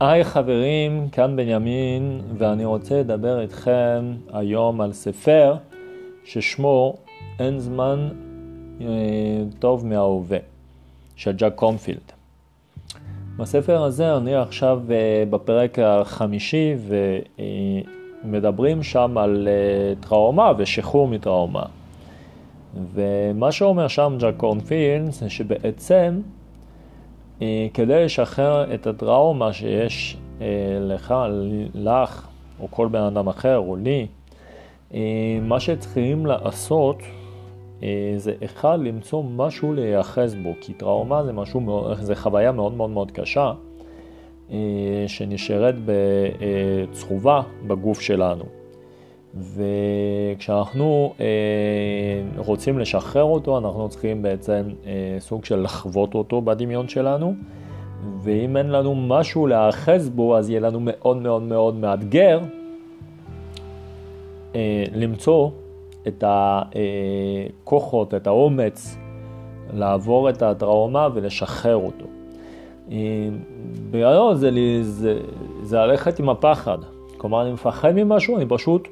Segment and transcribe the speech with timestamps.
[0.00, 5.54] היי חברים, כאן בנימין, ואני רוצה לדבר איתכם היום על ספר
[6.24, 6.96] ששמו
[7.38, 8.08] אין זמן
[8.80, 8.86] אה,
[9.58, 10.38] טוב מההווה,
[11.16, 12.12] של ג'ק קומפילד.
[13.36, 16.74] בספר הזה אני עכשיו אה, בפרק החמישי
[18.24, 21.64] ומדברים שם על אה, טראומה ושחרור מטראומה.
[22.94, 26.20] ומה שאומר שם ג'ק קומפילד זה שבעצם
[27.74, 30.46] כדי לשחרר את הטראומה שיש אה,
[30.80, 31.14] לך,
[31.74, 32.26] לך,
[32.60, 34.06] או כל בן אדם אחר, או לי,
[34.94, 36.96] אה, מה שצריכים לעשות
[38.16, 43.10] זה אחד, למצוא משהו להיאחז בו, כי טראומה זה משהו, זה חוויה מאוד מאוד מאוד
[43.10, 43.52] קשה,
[45.06, 48.44] שנשארת בצרובה בגוף שלנו.
[49.34, 49.68] וכשאנחנו
[51.20, 51.26] אה,
[52.36, 57.34] רוצים לשחרר אותו, אנחנו צריכים בעצם אה, סוג של לחוות אותו בדמיון שלנו,
[58.22, 62.40] ואם אין לנו משהו להאחז בו, אז יהיה לנו מאוד מאוד מאוד מאתגר
[64.54, 65.50] אה, למצוא
[66.08, 68.96] את הכוחות, את האומץ,
[69.72, 72.04] לעבור את הטראומה ולשחרר אותו.
[73.90, 74.50] בגלל זה,
[74.82, 75.20] זה,
[75.62, 76.78] זה ללכת עם הפחד.
[77.16, 78.88] כלומר, אני מפחד ממשהו, אני פשוט...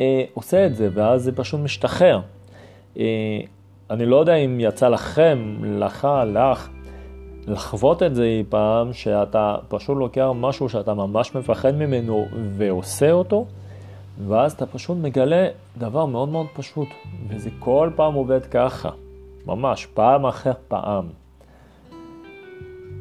[0.00, 2.20] אה, עושה את זה, ואז זה פשוט משתחרר.
[2.98, 3.40] אה,
[3.90, 6.68] אני לא יודע אם יצא לכם, לך, לך,
[7.46, 12.26] לחוות את זה אי פעם, שאתה פשוט לוקח משהו שאתה ממש מפחד ממנו
[12.56, 13.46] ועושה אותו,
[14.28, 16.88] ואז אתה פשוט מגלה דבר מאוד מאוד פשוט,
[17.28, 18.90] וזה כל פעם עובד ככה,
[19.46, 21.06] ממש, פעם אחר פעם.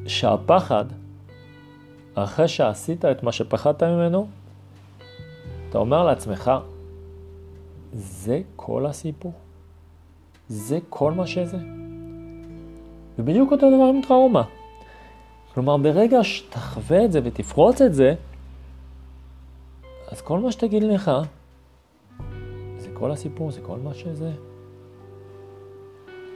[0.08, 0.86] שהפחד,
[2.16, 4.28] אחרי שעשית את מה שפחדת ממנו,
[5.70, 6.52] אתה אומר לעצמך,
[7.94, 9.34] זה כל הסיפור.
[10.48, 11.58] זה כל מה שזה.
[13.20, 14.44] ובדיוק אותו דבר עם טראומה.
[15.54, 18.14] כלומר, ברגע שתחווה את זה ותפרוץ את זה,
[20.12, 21.12] אז כל מה שתגיד לך,
[22.78, 24.32] זה כל הסיפור, זה כל מה שזה.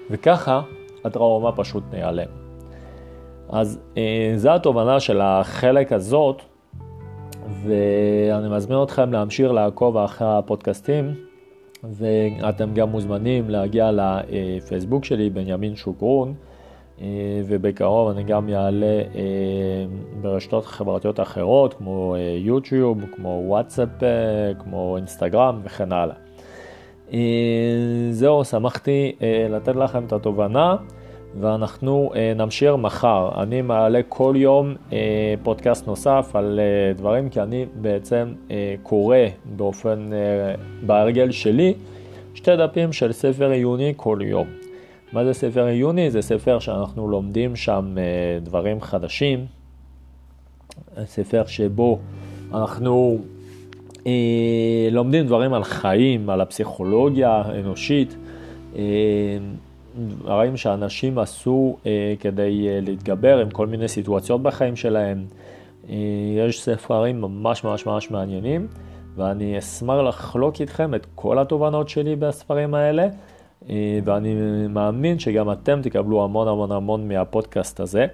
[0.10, 0.62] וככה
[1.04, 2.28] הטראומה פשוט נעלם.
[3.50, 6.42] אז אה, זו התובנה של החלק הזאת,
[7.64, 11.14] ואני מזמין אתכם להמשיך לעקוב אחרי הפודקאסטים.
[11.94, 16.34] ואתם גם מוזמנים להגיע לפייסבוק שלי, בנימין שוקרון,
[17.02, 17.08] אה,
[17.48, 19.22] ובקרוב אני גם אעלה אה,
[20.22, 23.90] ברשתות חברתיות אחרות, כמו אה, יוטיוב, כמו וואטסאפ,
[24.60, 26.16] כמו אינסטגרם וכן הלאה.
[28.12, 29.16] זהו, שמחתי
[29.50, 30.76] לתת לכם את התובנה.
[31.40, 33.30] ואנחנו אה, נמשיך מחר.
[33.44, 34.98] אני מעלה כל יום אה,
[35.44, 39.18] פודקאסט נוסף על אה, דברים, כי אני בעצם אה, קורא
[39.56, 41.74] באופן, אה, בהרגל שלי,
[42.34, 44.48] שתי דפים של ספר עיוני כל יום.
[45.14, 46.12] מה זה ספר עיוני?
[46.12, 49.46] זה ספר שאנחנו לומדים שם אה, דברים חדשים,
[51.06, 52.00] ספר שבו
[52.54, 53.18] אנחנו
[54.08, 58.16] אה, לומדים דברים על חיים, על הפסיכולוגיה האנושית.
[59.98, 65.26] אה, דברים שאנשים עשו אה, כדי אה, להתגבר עם כל מיני סיטואציות בחיים שלהם.
[65.90, 65.96] אה,
[66.48, 68.68] יש ספרים ממש ממש ממש מעניינים,
[69.16, 73.08] ואני אשמח לחלוק איתכם את כל התובנות שלי בספרים האלה,
[73.70, 74.36] אה, ואני
[74.70, 78.08] מאמין שגם אתם תקבלו המון המון המון מהפודקאסט הזה.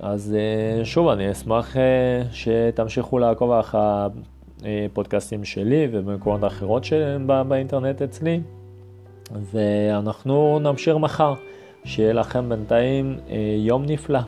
[0.00, 3.80] אז אה, שוב, אני אשמח אה, שתמשיכו לעקוב אחרי
[4.62, 6.86] הפודקאסטים שלי ובמקומות אחרות
[7.48, 8.40] באינטרנט אצלי.
[9.32, 11.34] ואנחנו נמשיך מחר.
[11.86, 14.20] שיהיה לכם בינתיים אה, יום נפלא.